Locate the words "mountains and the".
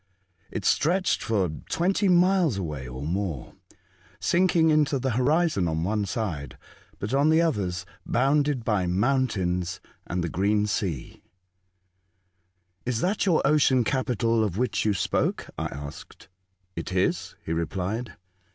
8.87-10.27